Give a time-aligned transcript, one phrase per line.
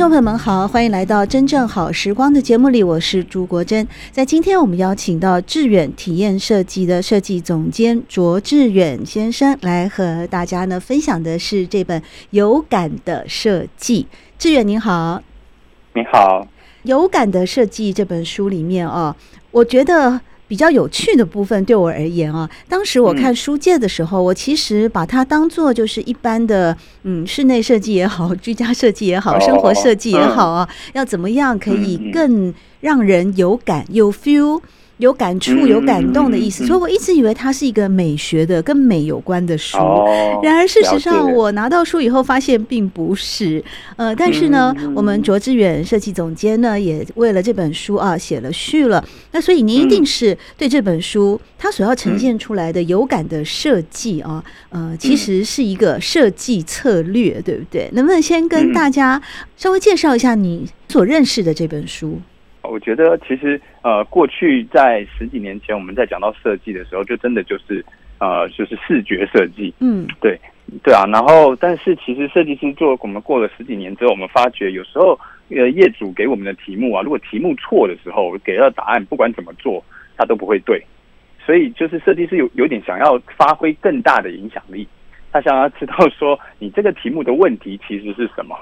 [0.00, 3.86] 众朋友们好，欢迎来到真正好时光的节目里，我是朱国珍。
[4.10, 14.04] 在今天，我们邀请到致远体验设计的设计总监卓致远先生来和大家呢分享的是这本《有感的设计》。
[14.38, 15.22] 致远您好，
[15.92, 16.44] 你好，
[16.84, 19.14] 《有感的设计》这本书里面哦，
[19.50, 20.22] 我觉得。
[20.50, 34.60] 比较有趣的部分，对我而言啊，当时我看书界的时候，我其实把它当做就是一般的，嗯，室内设计也好， 居家设计也好，生活设计也好啊，要怎么样可以更让人有感有 feel。
[35.00, 39.78] 有感触、有感动的意思，所以我一直以为它是一个美学的、跟美有关的书。
[40.42, 43.64] 然而，事实上，我拿到书以后发现并不是。
[43.96, 49.02] 呃，但是呢，我们卓志远设计总监呢，也为了这本书啊写了序了。
[49.32, 57.88] 那所以您一定是对这本书它所要呈现出来的有感的设计啊，呃，其实是一个设计策略，对不对？
[57.94, 59.20] 能不能先跟大家
[59.56, 62.20] 稍微介绍一下你所认识的这本书？
[62.62, 67.84] 我觉得其实呃，过去在十几年前，我们在讲到设计的时候，就真的就是
[68.18, 69.72] 呃，就是视觉设计。
[69.80, 70.38] 嗯，对，
[70.82, 71.04] 对啊。
[71.06, 75.18] 然后，但是其实设计师做我们过了十几年之后，我们发觉有时候
[75.48, 79.82] 呃，业主给我们的题目啊，如果题目错的时候，给到答案，不管怎么做，
[80.16, 80.84] 他都不会对。
[81.44, 84.86] 所以，就是设计师有有点想要发挥更大的影响力，
[85.32, 88.54] 他想要知道说，你这个题目的问题其实是什么。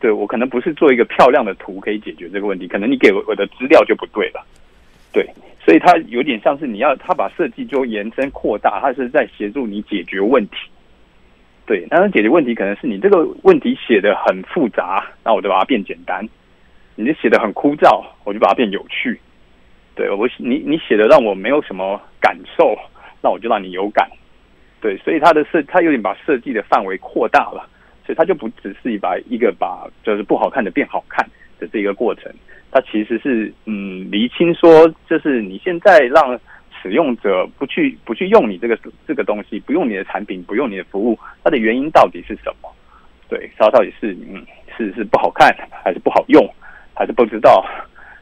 [0.00, 4.44] 对，我可能不是做一个漂亮的图可以解决这个问题，可能你给我的资料就不对了。
[5.12, 5.28] 对，
[5.64, 10.56] 所以它有点像是你要他把设计就延伸扩大，他是在协助你解决问题。
[11.66, 16.24] 对，那解决问题可能是你这个问题写得很复杂，那我就把它变简单；
[16.94, 19.18] 你就写得很枯燥，我就把它变有趣。
[19.96, 22.78] 对，我你你写的让我没有什么感受，
[23.20, 24.08] 那我就让你有感。
[24.80, 27.68] 对，所以它的设它有点把设计的范围扩大了。
[28.08, 31.28] 所以它就不只是一把一个把就是不好看的变好看
[31.60, 32.32] 的这个过程，
[32.70, 36.40] 它其实是嗯厘清说，就是你现在让
[36.80, 42.72] 使用者不去不去用你这个这个东西，不用你的产品，不用你的服务，它的原因到底是什么？
[43.28, 44.42] 对，它到底是嗯
[44.74, 45.54] 是是不好看，
[45.84, 46.42] 还是不好用，
[46.94, 47.62] 还是不知道，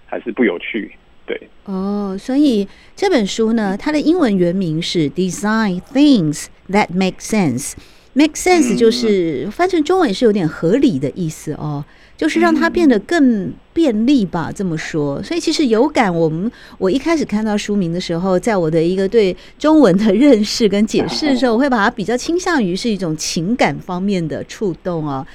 [0.06, 0.90] 还是不有趣？
[1.26, 1.40] 对。
[1.66, 7.74] 哦，所以这本书呢，它的英文原名是 Design Things That Make Sense。
[8.16, 11.84] Make sense 就是翻成中文也是有点合理的意思哦，
[12.16, 15.22] 就是让它变得更便利吧，这么说。
[15.22, 25.26] 所以其实有感，我们我一开始看到书名的时候，在我的一个对中文的认识跟解释的时候，我会把它比较倾向于是一种情感方面的触动哦。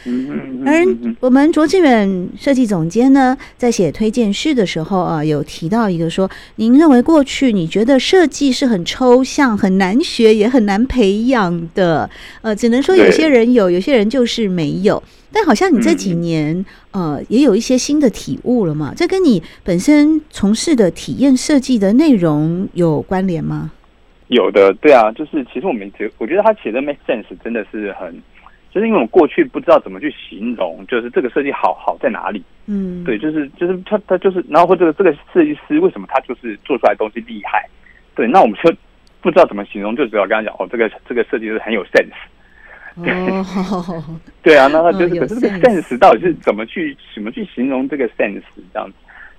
[0.66, 0.84] 而
[1.20, 12.10] 我们卓志远设计总监呢，在写推荐序的时候啊，有提到一个说，您认为过去你觉得设计是很抽象、很难学、也很难培养的，
[12.42, 15.02] 呃，只能说有些人有，有些人就是没有。
[15.34, 16.54] 但好像你这几年，
[16.92, 18.94] 嗯、呃，也有一些新的体悟了嘛？
[18.96, 23.72] 这跟你本身从事的体验设计的内容有关联吗？
[24.28, 28.14] 有的，对啊，就是其实我们觉，我觉得他写的 make sense 真的是很，
[28.74, 32.42] 就是因为我过去不知道怎么去形容，就是这个设计好好在哪里？
[32.68, 37.68] 嗯，对，就是就是他他就是，然后或者这个这个设计师为什么他就是做出来的东西厉害？
[38.16, 38.74] 对，那我们就
[39.22, 42.12] 不知道怎么形容，就只要跟他讲哦，这个这个设计是很有 sense。
[43.04, 44.04] 对，哦、
[44.44, 48.42] 对啊，那他就是，可是这个 sense 到底是怎么去怎么去形容这个 sense
[48.74, 48.94] 这样子？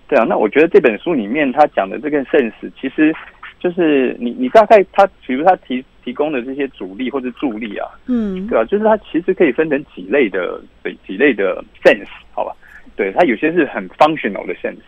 [0.08, 3.14] 对啊，那我觉得这本书里面他讲的这个 sense，其实
[3.60, 12.52] 就是你你大概他比如他提提供的这些阻力或者助力啊，嗯，对啊，就是它其实可以分成几类的对几类的 sense，好吧？
[12.96, 14.82] 对，它有些是很 functional 的 sense，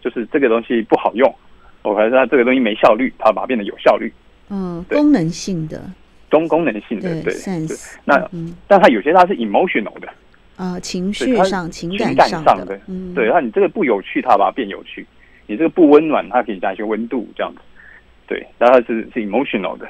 [0.00, 1.34] 就是这个东西不好用，
[1.82, 4.12] 我还是它这个东西没效率，它把它变得有效率，
[4.50, 5.82] 嗯，功能性的。
[6.32, 7.76] 中功能性的对，对，对，
[8.06, 10.08] 那、嗯、但它有些它是 emotional 的。
[10.56, 15.04] 啊，情绪上、情感上的，嗯，对，那你这个不有趣，它把它变有趣；
[15.46, 17.60] 你这个不温暖，它可以加一些温度，这样子，
[18.26, 19.86] 对，那它是是 emotional 的。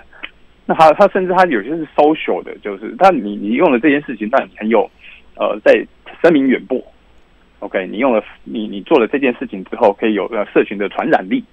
[0.67, 4.89] 那它它甚至它有些是 social 的，就是它你你用了这件事情，但你很有
[5.37, 5.85] 呃，在
[6.23, 6.83] 声名远播
[7.59, 11.45] ，OK，你用了你你做了这件事情之后，可以有呃社群的传染力。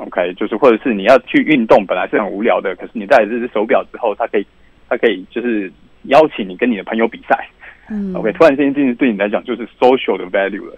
[0.00, 4.46] OK，就是或者是你要去运动，本来是很无聊的，可是你戴了这只手表之后，它可以
[4.88, 5.70] 它可以就是
[6.04, 7.48] 邀请你跟你的朋友比赛。
[7.90, 10.76] 嗯，OK，突然这件事情对你来讲就是 social 的 value 了。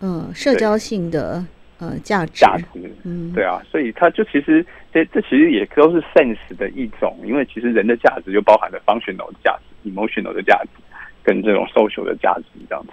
[0.00, 1.44] 嗯，社交性的
[1.78, 2.32] 呃价值。
[2.34, 2.66] 价值，
[3.04, 10.68] 嗯，对啊，所以它就其实这这其实也都是 sense 的一种，因为其实人的价值就包含了 functional 的价值、emotional 的价值
[11.24, 12.92] 跟这种 social 的价值这样子，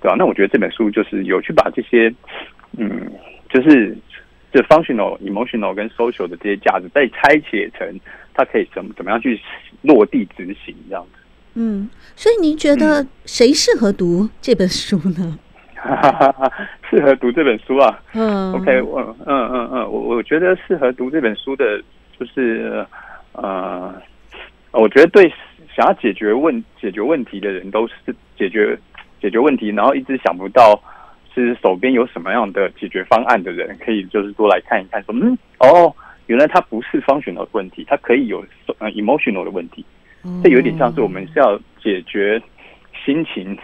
[0.00, 2.12] 对啊，那我觉得这本书就是有去把这些，
[2.76, 3.10] 嗯，
[3.48, 3.96] 就是
[4.52, 7.98] 这 functional、emotional 跟 social 的这些价值再拆解成
[8.34, 9.40] 它可以怎么怎么样去
[9.80, 11.18] 落地执行这样子。
[11.54, 15.38] 嗯，所以您觉得谁适合读这本书呢？
[15.74, 16.52] 哈哈哈哈
[16.88, 18.00] 适合读这本书啊？
[18.14, 21.82] 嗯，OK，我嗯嗯嗯，我我觉得适合读这本书的，
[22.18, 22.86] 就是
[23.32, 23.92] 呃，
[24.70, 25.28] 我觉得对
[25.74, 27.94] 想要解决问解决问题的人，都是
[28.38, 28.78] 解决
[29.20, 30.80] 解决问题，然后一直想不到
[31.34, 35.94] 是手边有什么样的解决方案的人，可以就是多来看一看，说嗯哦，
[36.26, 38.44] 原来他不是 functional 的问题，它可以有
[38.78, 39.84] 呃 emotional 的问题。
[40.42, 42.40] 这有点像是我们是要解决
[43.04, 43.58] 心情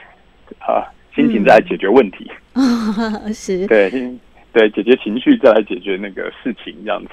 [0.58, 0.82] 啊，
[1.14, 2.62] 心情再来解决问题啊，
[3.32, 3.88] 是，对
[4.52, 7.10] 对，解决情绪再来解决那个事情这样子，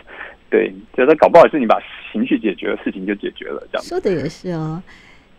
[0.50, 1.80] 对，觉得搞不好是你把
[2.12, 3.90] 情绪解决了，事情就解决了这样子。
[3.90, 4.82] 说的也是哦。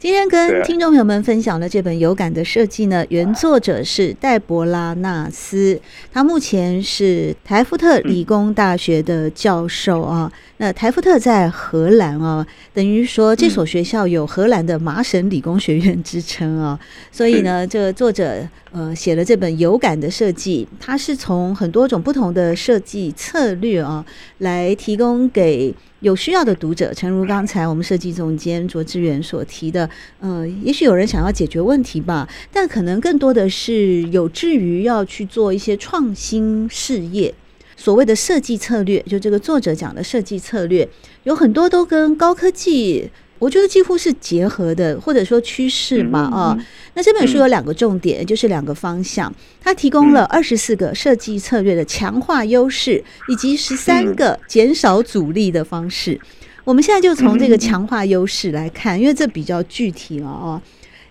[0.06, 5.81] 今天跟听众朋友们分享的这本《有感的设计》呢，原作者是黛博拉纳斯，
[6.12, 10.31] 他目前是台福特理工大学的教授啊。
[10.58, 16.79] 那台福特在荷兰啊，等于说这所学校有荷兰的麻省理工学院之称啊。
[17.11, 24.06] 所以呢，这个作者呃写了这本《有感的设计》，他是从很多种不同的设计策略啊，
[24.38, 25.75] 来提供给。
[26.00, 29.88] 有需要的读者，诚如刚才我们设计总监卓志远所提的，
[30.20, 37.34] 呃，也许有人想要解决问题吧，但可能更多的是有志于要去做一些创新事业。
[37.78, 40.88] 所谓的设计策略，就这个作者讲的设计策略，
[41.25, 43.10] 有很多都跟高科技。
[43.38, 46.58] 我觉得几乎是结合的，或者说趋势嘛，啊，
[46.94, 56.20] 那这本书有两个重点，就是两个方向，它提供了二十四个设计策略的强化优势，以及十三个减少阻力的方式。
[56.64, 60.60] 我们现在就从这个强化优势来看，因为这比较具体了啊。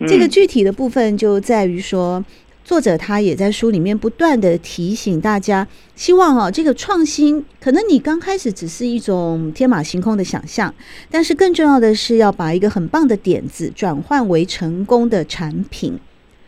[0.07, 2.23] 这个具体的部分就在于说。
[2.65, 10.73] 作者他也在书里面不断的提醒大家，希望啊，这个创新可能你刚开始只是一种天马行空的想象，
[11.11, 15.99] 但是更重要的是要把一个很棒的点子转换为成功的产品。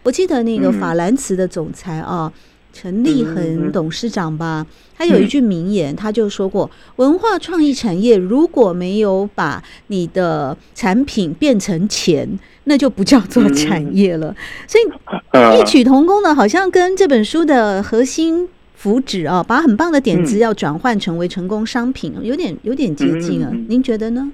[0.02, 2.34] 我记得那个法兰茨的总裁啊。
[2.74, 4.66] 陈立恒董事长吧，
[4.96, 12.28] 他有一句名言，他就说过：文化创意产业如果没有把你的产品变成钱，
[12.66, 14.36] 那就不叫做产业了。
[14.68, 23.52] 所以异曲同工的，好像跟这本书的核心福祉啊，把很棒的点子要转换成为成功商品，有点有点接近啊。
[23.68, 24.31] 您觉得呢？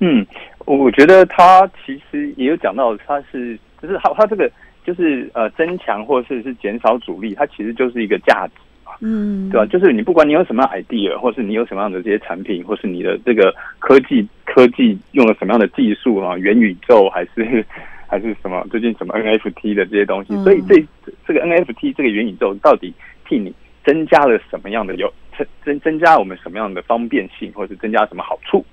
[0.00, 0.26] 嗯，
[0.64, 4.50] 我觉得他其实也有讲到，他是就是他他这个。
[4.88, 8.54] 就是呃增强或是是减少阻力，它其实就是一个价值
[8.86, 9.66] 嘛，嗯，对吧？
[9.66, 17.62] 就是你不管你有什么 idea，或是你有什么样的这些产品，或是你的这个科技科技用了什么样的技术啊，元宇宙还是
[18.06, 20.82] 还是什么最近什么 NFT 的这些东西，所以这
[21.26, 22.94] 这个 NFT 这个元宇宙到底
[23.28, 23.52] 替你
[23.84, 28.64] 增加了什么样的有增增增加我们什么样的方便性，或是增加什么好处？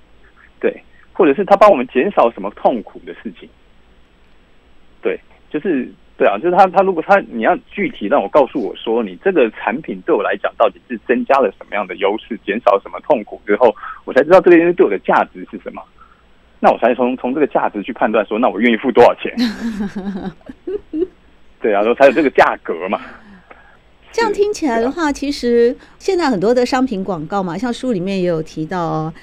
[0.62, 0.81] 对，
[1.12, 3.50] 或者是它帮我们减少什么痛苦的事情？
[5.01, 5.19] 对，
[5.50, 5.91] 就是。
[6.17, 15.81] 对啊，就是他，他如果他你要具体让我告诉我说，你这个产品对我来讲到底是增加了什么样的优势，减少什么痛苦之后，我才知道这个东西对我的价值是什么。
[16.62, 19.36] 那我才从从这个价值去判断说，那我愿意付多少钱？
[21.60, 23.01] 对啊，然后才有这个价格嘛。
[24.13, 29.13] 这样听起来的话，其实现在很多的商品广告嘛，像书里面也有提到哦，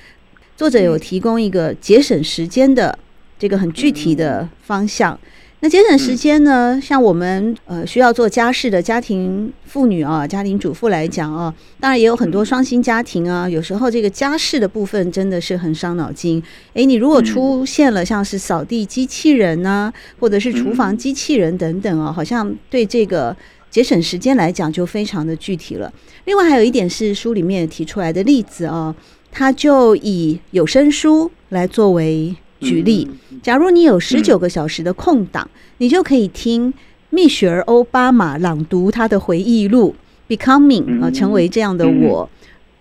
[0.57, 2.99] 作者有提供一个节省时间的
[3.39, 5.19] 这个很具体的方向。
[5.65, 6.81] 那节省时间呢？
[6.83, 13.49] 像我们呃需要做家事的家庭妇女啊，家庭主妇来讲啊，当然也有很多双薪家庭啊。
[13.49, 16.43] 有时候这个家事的部分真的是很伤脑筋。
[16.75, 23.37] 诶，你如果出现了像是扫地机器人啊，或者是厨房机器人等等啊，好像对这个
[23.71, 25.93] 节省时间来讲就非常的具体了。
[26.25, 28.93] 另外还有一点是书里面提出来的例子啊，
[29.31, 32.35] 它就以有声书来作为。
[32.63, 33.09] 举例，
[33.43, 36.73] 假如你有十九个小时的空档，你就可以听
[37.11, 39.95] 蜜雪儿·奥巴马朗读他的回忆录
[40.37, 42.31] 《Becoming》啊，成为这样的我。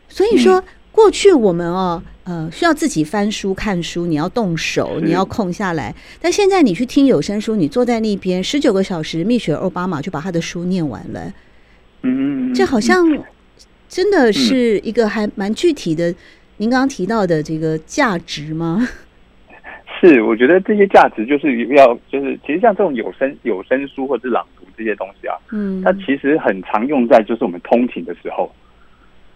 [0.08, 5.94] 所以说，过去我们哦，呃，需要自己翻书看书，你要动手，你要空下来。
[6.22, 11.34] 但现在你去听有声书，你坐在那边十九个小时，蜜雪儿·欧巴马就把他的书念完了。
[12.04, 13.06] 嗯，这好像
[13.90, 16.14] 真的是一个还蛮具体的。
[16.58, 18.88] 您刚刚提到的这个价值吗？
[20.01, 28.51] 是，我觉得这些价值就是要，就是其实像这种有声有声书或者是朗读这些东西啊，嗯，它其实很常用在就是我们通勤的时候。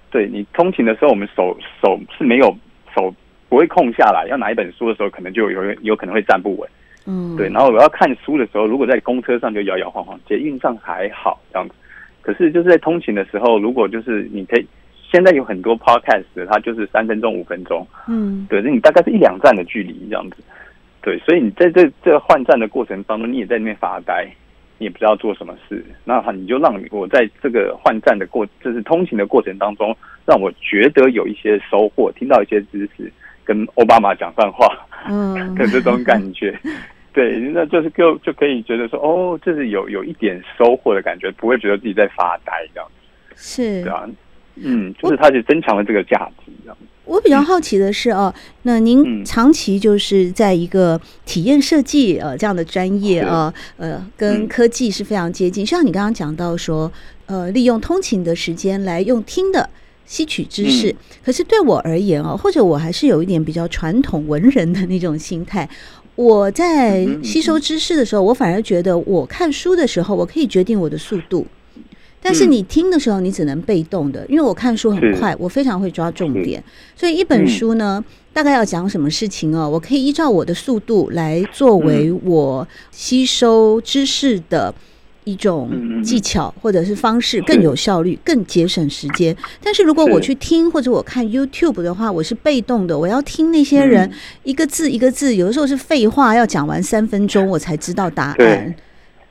[0.10, 2.48] 对，你通勤的时候，我们手手是没有
[2.96, 3.14] 手
[3.48, 6.70] 不会空下来，要拿一本书的时候，可能就有有可能会站不稳。
[7.06, 7.48] 嗯，对。
[7.50, 11.76] 然后我要看书的时候，如果在公车上就摇摇晃晃，捷运上还好这样子。
[12.22, 14.66] 可是就是在通勤的时候，如果就是你可以，
[15.12, 17.86] 现在有很多 podcast，它就是三分钟、五分钟。
[18.08, 20.38] 嗯，对，那你大概是一两站的距离这样子。
[21.06, 24.28] 对，所以你在这这换站的过程当中，你也在那边发呆。
[24.78, 29.96] 你也不知道做什么事，那你就让我在这个换站的过，就是通勤的过程当中，
[30.26, 33.10] 让我觉得有一些收获，听到一些知识，
[33.46, 34.68] 跟奥巴马讲上话，
[35.08, 36.54] 嗯， 的这种感觉，
[37.16, 42.92] 对，那就是就就可以觉得说，哦，就是有有一点收获的感觉，不会觉得自己在发呆这样
[43.30, 44.06] 子，是，对啊，
[44.56, 46.78] 嗯，就是它就增强了这个价值这样。
[47.06, 48.34] 我比较好奇的是哦，
[48.64, 55.64] 那您长期就是在一个体验设计呃这样的专业啊，呃，跟科技是非常接近。
[55.64, 56.92] 像你刚刚讲到说，
[57.28, 59.70] 呃，利用通勤的时间来用听的
[60.08, 60.96] 吸取知识。
[61.24, 65.70] 可是对我而言哦，或者我还是有一点比较传统文人的那种心态，
[66.16, 71.46] 我在吸收知识的时候，我反而觉得我看书的时候，我可以决定我的速度。
[72.26, 76.64] 但是你听的时候，你只能被动的，因为我看书很快，我非常会抓重点，
[76.96, 78.04] 所以一本书呢，
[78.34, 84.74] 大概要讲什么事情哦，我可以依照我的速度来作为我吸收知识的
[85.24, 85.70] 一种
[86.04, 89.36] 技巧或者是方式，更有效率，更节省时间。
[89.64, 94.12] 但是如果我去听或者我看 YouTube 的话，我是被动的，我要听那些人
[94.44, 98.76] 一个字一个字，有的时候是废话，要讲完三分钟我才知道答案，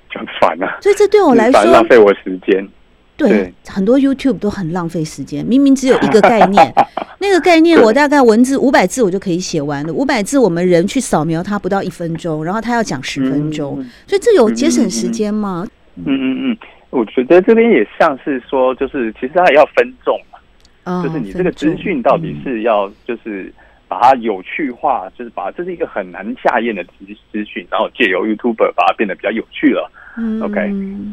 [0.08, 0.78] 就很烦啊。
[0.80, 2.68] 所以这对我来说浪费我时间。
[3.16, 5.44] 对，对很多 YouTube 都很浪费时间。
[5.44, 6.74] 明明只有一个概念，
[7.20, 9.92] 那个概念我大概文字五百字我就可以写完了。
[9.92, 15.66] 五百字我们人去扫描它不到一分钟，然后他要讲十分钟，嗯、所以这有节省时间吗？
[15.96, 16.56] 嗯嗯嗯，
[16.90, 20.38] 我觉得这边也像是说，就是其实它也要分众嘛，
[20.84, 23.52] 哦、就是你这个资讯到底是要就是
[23.94, 29.88] 把它有趣化，嗯、就是把这是一个很难下咽的资资讯，然后借由 YouTuber 把它变得比较有趣了。
[30.18, 30.58] 嗯，OK，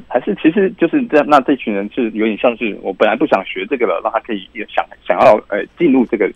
[0.08, 1.26] 还是其实就是这样。
[1.30, 6.32] 那这群人是有点像是我本来不想学这个了，让他可以想想要呃进入这个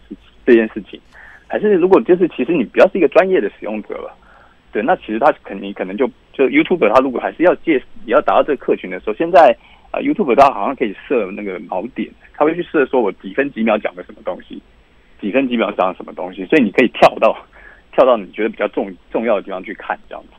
[0.45, 0.99] 这件事情。
[1.47, 4.15] 还是如果就是其实你不要是一个专业的使用者了，
[4.71, 7.73] 对，那其实他肯定可能就就 YouTuber 他如果还是要借
[8.05, 9.55] 也要达到这个客群的时候，现在
[9.89, 14.61] 啊 YouTube 他好像可以设那个锚点，他会去设说我几分几秒讲个什么东西，
[15.21, 17.37] 几分几秒讲什么东西，所以你可以跳到
[17.91, 20.29] 跳到你觉得比较重重要的地方去看这样子。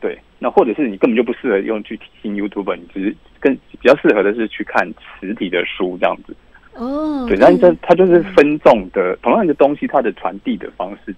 [0.00, 4.86] 对，那或者是你根本就不适合用去听 YouTube，你只是更比较适合的是去看
[5.20, 6.34] 实体的书这样子。
[6.74, 11.14] 哦，对，但是它它就是分众的同样的东西，它的传递的方式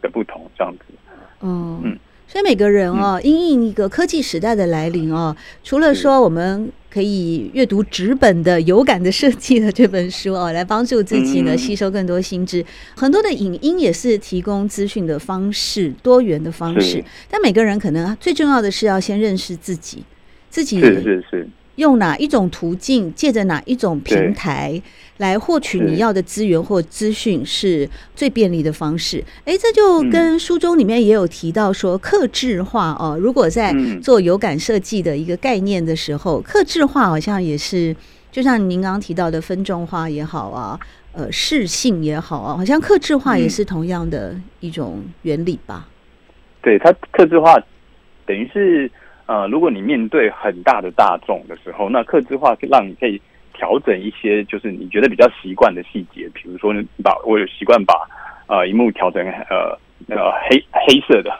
[0.00, 0.84] 的不同这样子。
[1.40, 1.98] 哦，嗯。
[2.28, 12.64] 所以每个人哦，因应一个科技时代的来临哦，除了说我们可以阅读纸本的有感的设计的这本书哦， 来帮助自己呢吸收更多新知。
[12.96, 17.04] 很多的影音也是提供资讯的方式，多元的方式。
[17.28, 20.04] 但每个人可能最重要的是要先认识自己，
[20.48, 21.46] 自己是是是。
[21.76, 24.80] 用哪一种途径，借着哪一种平台
[25.18, 29.22] 来获取你要的资源或资讯，是最便利的方式。
[29.44, 33.16] 哎，这就跟书中里面也有提到说，克制化哦。
[33.20, 37.94] 如果在做有感设计的一个概念的时候，克制化好像也是，
[38.32, 40.80] 就像您刚刚提到的分众化也好啊，
[41.12, 45.88] 呃，适性也好啊，好像克制化也是同样的一种原理吧？
[46.62, 47.58] 对，它克制化
[48.26, 48.90] 等于是。
[49.26, 53.20] 呃，如果你面对很大的大众的时候，那客制化让你可以
[53.52, 57.94] 调整一些，就是你觉得比较习惯的细节，比如说你把我有习惯把
[58.46, 59.76] 呃荧幕调成呃
[60.08, 61.30] 呃黑黑色的，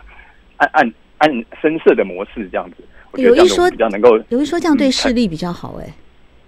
[0.56, 2.76] 暗暗暗深色的模式这样子。
[3.12, 5.94] 我觉得这样子比较能够，有一说这样对视力比较好哎、欸，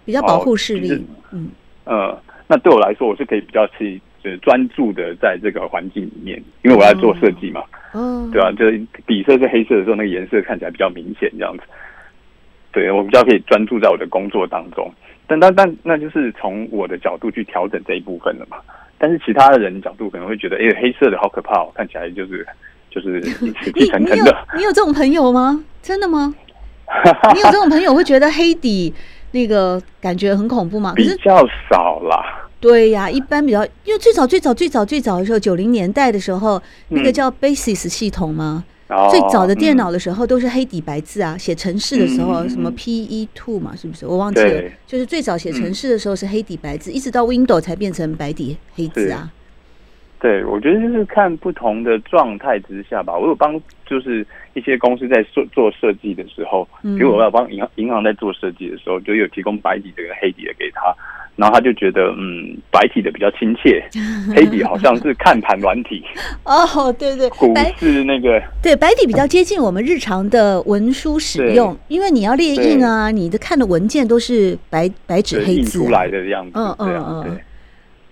[0.05, 0.93] 比较保护视力。
[0.93, 0.99] 哦、
[1.33, 1.51] 嗯
[1.85, 4.01] 呃，那对我来说，我是可以比较去。
[4.29, 7.63] 就是专注的在这个环境里面，因为我要做设计嘛，
[7.95, 8.53] 嗯，对吧？
[8.53, 11.63] 就是底色是黑色的时候，那个颜色看起来比较明显，这样子。
[12.73, 14.93] 对，我比较可以专注在我的工作当中，
[15.27, 18.59] 但但但那就是从我的角度去调整这一部分了嘛。
[18.99, 22.47] 但是其他的人角度可能会觉得，哎、欸，黑色的好可怕，哦看起来就是
[22.91, 24.59] 就是 死气沉沉的你。
[24.59, 25.65] 你有这种朋友吗？
[25.81, 26.35] 真的吗？
[27.35, 28.93] 你有这种朋友会觉得黑底
[29.33, 30.93] 那个感觉很恐怖吗？
[30.97, 32.48] 比较少啦。
[32.61, 38.65] 对呀，一般比较，因为最早最早最早最早的时候，九零年代的时候，那个叫 Basis 系统嘛，
[39.11, 44.05] 最早的电脑的时候都是黑底白字啊，写程式的时候什么 PE Two 嘛，是不是？
[44.07, 49.31] 我忘记了，就是最早写程式的时候是黑底白字，一直到 Windows 才变成白底黑字啊。
[50.21, 53.17] 对，我觉得就是看不同的状态之下吧。
[53.17, 53.55] 我有帮
[53.87, 60.93] 就是一些公司在做做设计的时候，比如我要帮银行银行在做设计的时候，就有提供白底这个黑底的给他。
[61.39, 63.81] 然后他就觉得，嗯，白体的比较亲切，
[64.35, 66.03] 黑底好像是看盘软体。
[66.43, 76.51] 哦，对对，股市那个对白体比较接近我们日常的文书使用，因为你要列印啊，你的看的文件都是白白纸黑字出来的样子。
[76.57, 77.39] 嗯嗯嗯，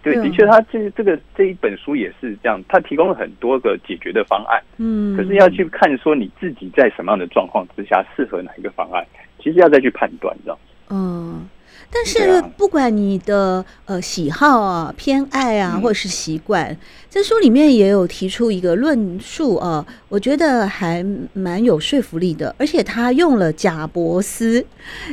[0.05, 4.63] 对，对，的确，他这这个这一本书也是这样，他提供了很多个解决的方案。
[4.77, 9.05] 嗯，可是要去看说你自己在什么样的状况之下适合哪一个方案，
[9.43, 10.59] 其实要再去判断这样。
[10.91, 11.49] 嗯。
[11.91, 16.77] 但是不管你的呃喜好啊、偏爱啊，或者是习惯，
[17.09, 22.55] 这书里面也有提出一个论述啊，我觉得还蛮有说服力的。
[22.59, 24.65] 而且他用了贾伯斯，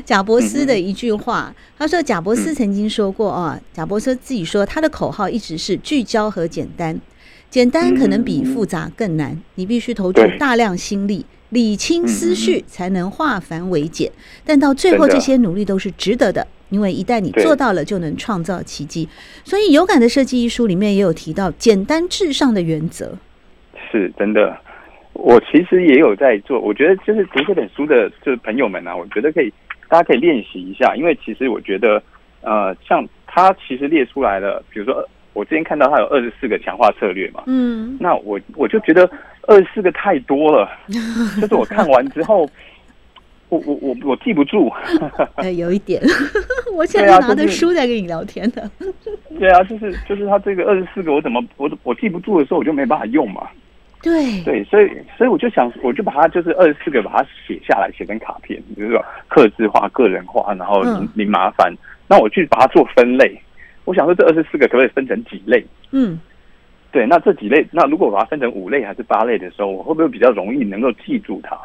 [0.03, 6.99] 贾伯斯的一句话，他说贾伯斯曾经说过啊，贾伯斯自己说他的口号一直是聚焦和简单，
[7.49, 11.25] 简单可能比复杂更难，你必须投注大量心力。
[11.49, 14.11] 理清思绪，才能化繁为简。
[14.43, 19.07] 但到最后，这些努力都是值得的，因为一旦你做到了，就能创造奇迹。
[19.43, 23.15] 所以，有感的设计一书里面也有提到简单至上的原则。
[23.91, 24.57] 是真的，
[25.13, 26.59] 我其实也有在做。
[26.59, 29.53] 我觉得，就是读这本书的，就是朋友们啊，我觉得可以，
[29.87, 30.95] 大家可以练习一下。
[30.95, 32.01] 因为其实我觉得，
[32.41, 35.07] 呃，像他其实列出来了，比如说。
[35.35, 39.09] 我之前看到他有二十四个强化策略嘛，嗯，那我我就觉得
[39.47, 40.69] 二十四个太多了，
[41.41, 42.47] 就是我看完之后，
[43.49, 44.71] 我我我我记不住，
[45.35, 46.01] 呃， 有一点，
[46.73, 48.69] 我现在拿着书在跟你聊天的，
[49.39, 53.47] 对啊，就是就是他这个二十四个，我怎么我我记不住的时候，我就没办法用嘛，
[54.01, 61.71] 对对，所以所以我就想，我就把它就是二十四个把它写下来，写成卡片，就是说刻字化、个人化，然后零零麻烦，
[62.07, 63.39] 那我去把它做分类。
[63.85, 65.63] 我想说，这二十四个可不可以分成几类？
[65.91, 66.19] 嗯，
[66.91, 71.55] 对，那这几类，那如果我把它分成五类还是八类的时候，我会不会比较容易能够记住它？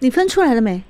[0.00, 0.82] 你分出来了没？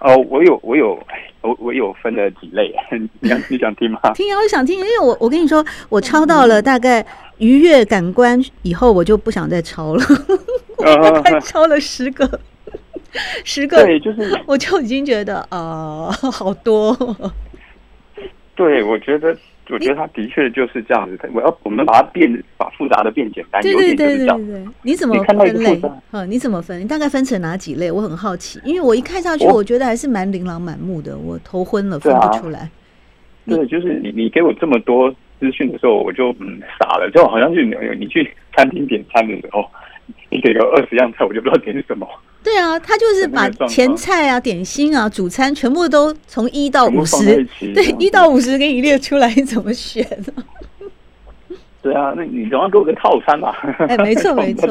[0.00, 0.98] 哦，我有，我有，
[1.40, 2.72] 我我有分了几类，
[3.20, 3.98] 你想你想听吗？
[4.14, 7.04] 听啊，我想听，因为我我跟你说，我抄到了大概
[7.38, 10.02] 愉悦感官以后，我就不想再抄了，
[10.78, 12.40] 我大概抄了十个，
[13.44, 16.96] 十个，对，就是我就已经觉得啊、呃，好多。
[18.54, 19.36] 对，我觉得。
[19.70, 21.30] 我觉得他的确就是这样子。
[21.34, 24.40] 我要我们把它变，把复杂的变简单，有点就是这样。
[24.82, 25.80] 你怎么分类？
[26.12, 26.80] 嗯，你怎么分？
[26.80, 27.90] 你大概分成哪几类？
[27.90, 32.70] 我很好奇，因为我一看上去，我觉得还是蛮琳琅满目的，我头昏了，分不出来。
[33.46, 39.64] 对，就是你你给我这么多资讯的时候，我就嗯傻了，就好像是你你去餐厅点餐的时候，
[40.30, 42.06] 你给个二十样菜，我就不知道点什么。
[42.42, 50.02] 对啊，他就是把前菜啊、点心啊、主餐全部都从一到五十， 对，一到五十给你列出来，你怎么选
[50.34, 50.44] 呢？
[51.82, 53.54] 对啊，那你总要给我个套餐吧？
[53.88, 54.66] 哎，没错 没错。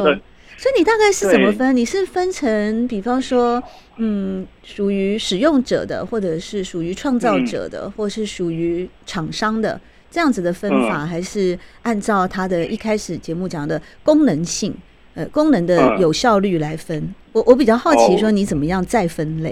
[0.60, 1.76] 所以你大概是怎么分？
[1.76, 3.62] 你是分成，比方说，
[3.98, 14.74] 嗯，属于使用者的，或者是属于创造者的，或是属于厂商的这样子的分法，还是按照他的一开始节目讲的功能性？
[15.18, 19.52] 呃，功能的有效率来分，嗯、我我比较好奇，说你怎么样再分类？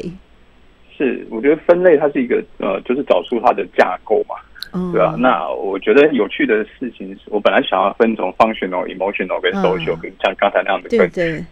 [0.96, 4.36] 是，我觉得分类它是一个呃，就是找出它的架构嘛，
[4.74, 5.16] 嗯、对吧？
[5.18, 11.46] 那我觉得有趣的事情是，我本来想要分从 functional、emotional 跟 social，跟、嗯、像刚才那样的分，对对，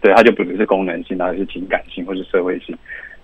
[0.00, 2.74] 对，它就不只是功能性，它是情感性或是社会性。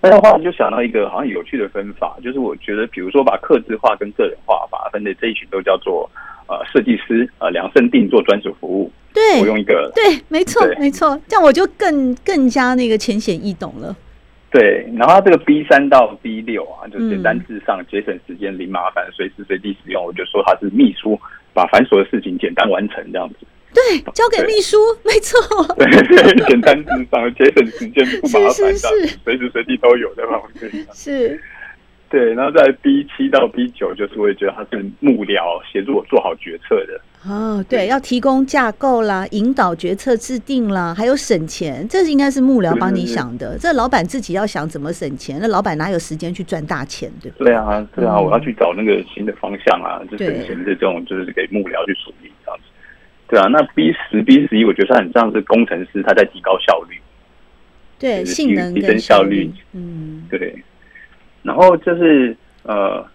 [0.03, 6.09] 那的话，我就想到一个好像有趣的分法，就是我觉得，比如说把客制化跟个人化，把它分类这一群都叫做
[6.47, 8.91] 呃设计师呃量身定做专属服务。
[9.13, 13.97] 对，我用一个对，没错，没错，这样我就更更加那个浅显易懂了。
[14.51, 20.05] 对，然后它这个 B 三到 B 六啊，就简单至上，节、嗯、省时间，零麻烦，随时随地使用。
[20.05, 21.19] 我就说它是秘书，
[21.53, 23.35] 把繁琐的事情简单完成这样子。
[23.73, 25.41] 对，交给秘书，没错。
[25.75, 30.87] 对对， 简单至上，节省时间，不麻烦，是是是，随时随地都有在旁边。
[30.93, 31.41] 是。
[32.15, 37.01] 对，然后在 B 七到 B 九，就是我也觉得他是幕僚，协助我做好决策的。
[37.29, 43.59] 哦，对，要提供架构啦，引导决策制定啦，还有省钱，这是应该是幕僚帮你想的。
[43.59, 47.47] 这老板自己要想怎么省钱，那老板哪有时间去赚大钱，对不对？
[47.47, 52.65] 对啊，对啊，我要去找那个新的方向啊，就省钱的这种，就是给幕僚去处理这样子。
[53.27, 56.97] 对啊，那 B 十、B 十一，我觉得他很像是工程师，他在提高效率，
[57.99, 60.63] 对，性能提升效率，嗯，对。
[61.45, 63.07] 然后就是呃，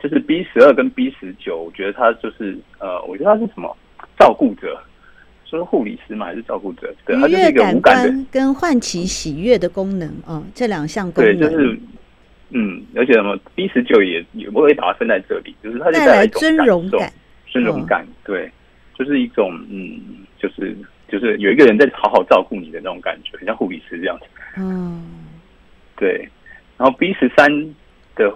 [0.00, 3.76] 就是 B 十二跟 B 十九，我觉得他就是呃，我觉得他是什么
[4.16, 4.80] 照顾者，
[5.44, 6.94] 说是护理师嘛，还是照顾者？
[7.04, 11.36] 对，它就是一个无感的跟唤起喜悦的功能啊、哦，这两项功能。
[11.36, 11.76] 对，就是
[12.50, 17.12] 嗯，而且什么 B 十九也也不会把它分在这里，就是它就带来一种尊荣感，
[17.48, 18.48] 尊荣感，对
[18.96, 20.00] 就是一种嗯，
[20.38, 20.76] 就是
[21.08, 24.26] 就是有一个人在好好照顾你的那种感觉，很像护理师这样子。
[24.58, 25.02] 嗯，
[25.96, 26.28] 对。
[26.84, 27.50] 然后 B 十三
[28.14, 28.30] 的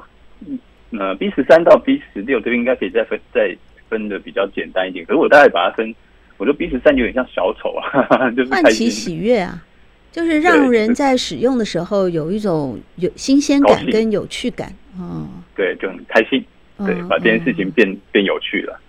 [0.99, 3.55] 呃 B 十三到 B 十六这边应该可以再分再
[3.91, 5.95] 分的比较简单一点，可是我大概把它分，
[6.39, 9.63] 我觉得 B 十三有点像小丑啊， 就是唤起喜悦啊。
[10.11, 16.43] 就是让人在使用的时候有一种有新鲜感跟有趣感，哦，对，就很开心，
[16.79, 18.81] 对，把这件事情变变有趣了，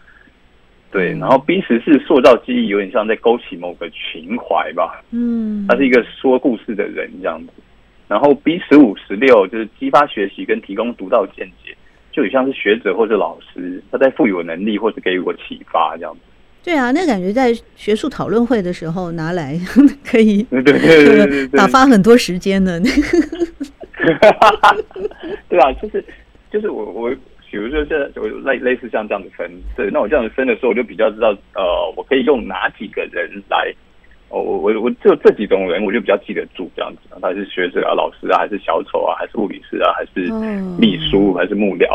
[0.89, 1.11] 对。
[1.19, 7.51] 然后 B 十四塑造记忆，有点像在勾起某个情怀吧，嗯，他是一个说故事的人这样子。
[8.09, 11.73] 然后 B 十五、十六就是激发学习跟提供独到见解，
[12.11, 16.19] 就很像是学者或者老师，他在赋予我能力或者给予我启发这样子。
[16.61, 19.57] 对啊，那感觉在学术讨论会的时候拿来
[20.03, 22.79] 可以，对对对对， 打发很多时间呢。
[25.47, 26.03] 对啊，就是
[26.51, 27.09] 就是我我
[27.49, 31.63] 比如说这我类类似像这样子分，对，那我这样子分的时候，我就比较知道呃，
[31.95, 33.73] 我可以用哪几个人来，
[34.29, 40.31] 哦，我我我就这几种人，我就比较记得住这样子，他是学者啊、老师啊，还是小丑啊，还是物理师啊，还是
[40.77, 41.87] 秘书，还是幕僚。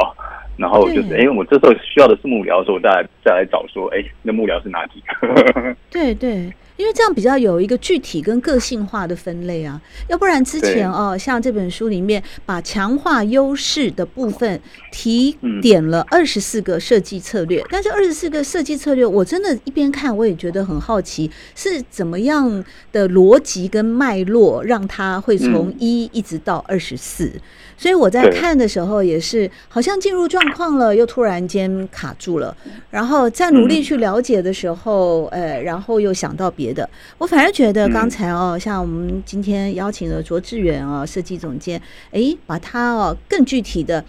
[0.57, 5.77] 然后就是，哎，我这时候需要的是幕僚的时候，我再来再来找说，哎，那幕僚是哪几个？
[5.91, 6.49] 对对。
[6.77, 14.61] 因为这样比较有一个具体跟个性化的分类啊，要不然之前哦，像这本书里面把强化优势的部分
[14.91, 27.31] 提点了二十四个设计策略，但是二十四个设计策略，我真的一边看我也觉得很好奇，是怎么样的逻辑跟脉络让它会从一一直到二十四。
[27.77, 32.57] 所以我在看的时候也是好像进入状况了，又突然间卡住了，
[32.91, 36.89] 然后在努力去了解的时候，呃，然后又想到别的。
[37.19, 41.81] 我反而觉得刚才哦，像我们今天邀请了卓志远哦，设计总监，
[42.13, 44.05] 诶，把他哦更具体的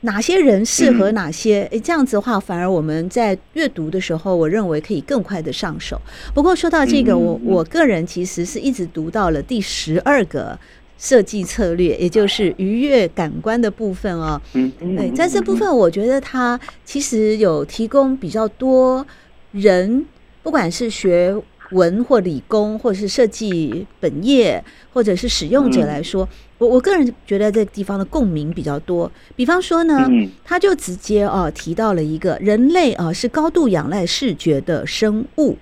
[0.00, 6.00] 哪些人适合哪些，诶，这样子的话，反而我们在阅读的时候，我认为可以更快的上手。
[6.34, 10.58] 不过说到这个，我我个人其实是一直读到了第十二个。
[10.98, 14.40] 设计策略，也就是愉悦感官的部分哦。
[14.54, 19.06] 嗯，对，在这部分，我觉得它其实有提供比较多
[19.52, 20.04] 人，
[20.42, 21.34] 不管是学
[21.72, 26.26] 文或理工，或者是设计本业，或者是使用者来说，
[26.58, 29.10] 我我个人觉得这个地方的共鸣比较多。
[29.34, 30.08] 比方说呢，
[30.44, 35.56] 他就直接哦提到了一个人类啊是高度仰赖视觉的生物。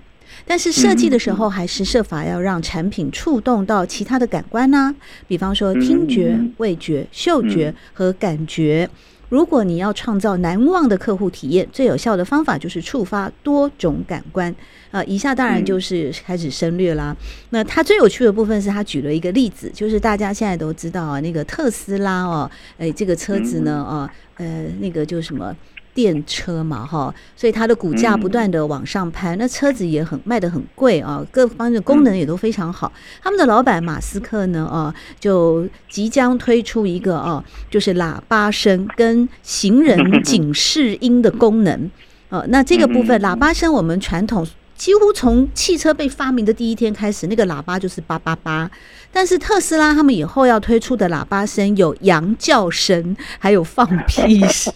[0.47, 4.95] 但是设计的时候，还是设法要让产品触动到其他的感官呢、啊，
[5.27, 8.89] 比方说听觉、味觉、嗅觉和感觉。
[9.29, 14.53] 如果你要创造难忘的客户体验，最有效的方法就是触发多种感官。
[14.91, 17.13] 呃，以下当然就是开始深略啦。
[17.49, 25.53] 那他最有趣的部分是他举了一个例子，就是大家现在都知道啊，那个特斯拉哦，哎，这个车子呢，啊，呃，那个就是什么？
[25.95, 32.91] 电车嘛，哈，所以它的股价不断的往上攀，那车子也很卖的很贵啊，各方面的功能也都非常好。
[33.23, 41.89] 他们的老板马斯克呢，啊，就即将推出一个啊，就是喇叭声跟行人警示音的功能。
[42.29, 44.45] 呃， 那这个部分喇叭声，我们传统。
[44.75, 48.69] 几乎从汽车被发明的第一天开始，那个喇叭就是叭叭叭。
[49.09, 54.73] 但是特斯拉他们以后要推出的喇叭声有羊叫声，还有放屁声。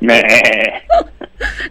[0.00, 0.20] 没，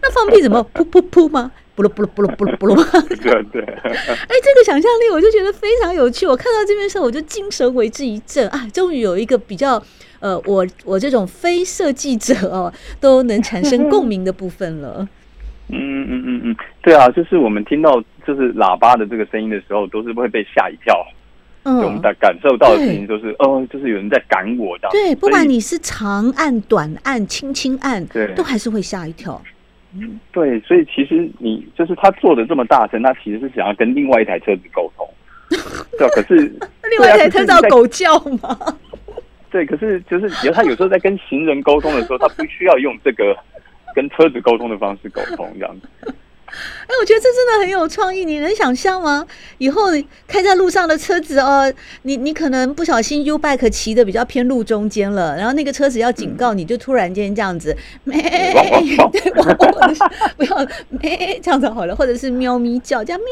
[0.02, 1.52] 那放屁怎么噗噗噗吗？
[1.76, 3.08] 不噜不噜不噜不噜不噜。
[3.08, 3.63] 对对。
[3.73, 6.28] 哎，这个想象力我就觉得非常有趣。
[6.28, 8.67] 我看到这边的时候，我就精神为之一振啊！
[8.71, 9.82] 终于有一个比较
[10.19, 12.71] 呃，我我这种非设计者哦，
[13.02, 15.08] 都能产生共鸣的部分了。
[15.69, 20.95] 嗯嗯嗯嗯，对啊，就是我们听到就是喇叭的这个声音的时候，都是会被吓一跳。
[21.63, 24.91] 嗯，我们在感受到的事情就是，哦，就是有人在赶我这样。
[24.91, 29.41] 对，不管你是长按、短按、轻轻按，对，都还是会吓一跳。
[29.95, 35.08] 嗯，对，所以其实你就是他做的这么大声，他其实是想要跟另外一台车子沟通。
[35.97, 38.58] 对，可是另外一台车叫狗叫吗？
[39.49, 43.36] 对，可是就是他有时候在跟行人沟通的时候，他不需要用这个。
[43.95, 46.15] 跟车子沟通的方式沟通这样子。
[46.54, 49.26] 哎，我觉得这真的很有创意，你能想象吗？
[49.58, 49.84] 以后
[50.28, 51.72] 开在路上的车子哦，
[52.04, 59.32] 你你可能不小心 U bike 骑的比较偏路中间了，然后那个车子要警告你，就突然间这样子， 咩、嗯，对，
[60.38, 63.26] 不要咩这样子好了，或者是喵咪叫，叫喵，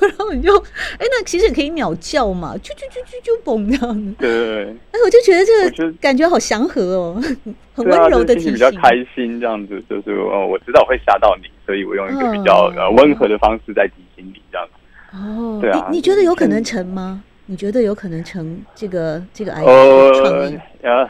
[0.08, 0.56] 然后你就
[0.98, 4.14] 哎，那其实可以鸟叫嘛，啾啾啾啾啾嘣这样子。
[4.18, 7.22] 对，哎，我就觉得这个感觉好祥和哦，
[7.74, 11.48] 很温柔的提醒，比较开心这样子，就是哦，我知道我会吓到你。
[11.72, 15.16] 所以我用一个比较呃温和的方式在提醒你这样子。
[15.16, 17.24] 哦，对啊，你你觉得有可能成吗？
[17.46, 20.60] 你觉得有可能成这个这个 idea 创意？
[20.82, 21.08] 呃，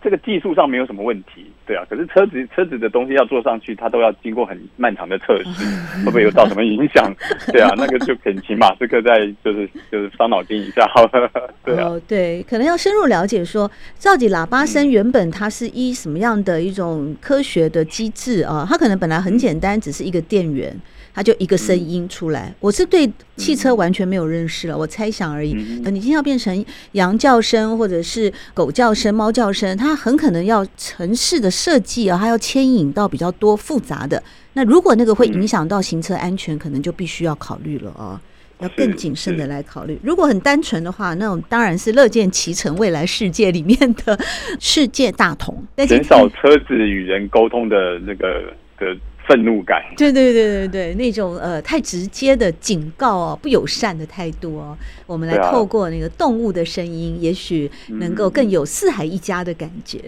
[0.00, 1.84] 这个技术上没有什么问题，对啊。
[1.90, 5.64] 可是车子车子的东西要坐上去，它都要经过很漫长的测试，
[6.04, 7.14] 会不会有造什么影响？
[7.52, 11.30] 对啊，那个就可以请马斯克再就是就是伤脑筋一下好了。
[11.64, 13.70] 对啊，哦，对，可能要深入了解说，
[14.02, 18.64] 到底喇叭声原本它是依什么样的一种科学的机制啊？
[18.68, 20.74] 它可能本来很简单，只是一个电源。
[21.16, 25.54] 它就一个声音出来，我是对汽车完全没有认识了，我猜想而已。
[25.54, 34.22] 你今天要变成羊叫声，或者是狗叫声、猫叫声，它很可能要城市的设计啊，它要牵引到比较多复杂的。
[34.52, 38.20] 那如果那个会影响到行车安全，可能就必须要考虑了啊，
[38.58, 39.98] 要更谨慎的来考虑。
[40.02, 43.74] 如果很单纯的话，那种当然是乐见其成，未来世界里面
[44.04, 44.18] 的
[44.60, 48.94] 世界大同，减少车子与人沟通的那个的。
[49.26, 60.00] 愤怒感，对对对对对，那种呃太直接的警告哦，不友善的态度哦，我们来透过那个动物的声音，也许能够更有四海一家的感觉。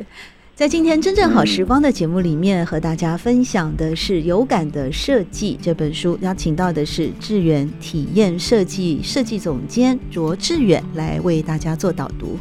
[0.55, 12.37] 在今天真正好时光的节目里面，和大家分享的是《有感的设计》这本书，邀请到的是志远体验设计设计总监卓志远来为大家做导读。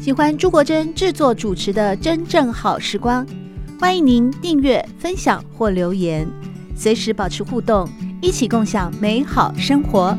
[0.00, 3.26] 喜欢朱国珍制作主持的《真正好时光》。
[3.80, 6.28] 欢迎您订阅、分享或留言，
[6.74, 7.88] 随时保持互动，
[8.20, 10.18] 一起共享美好生活。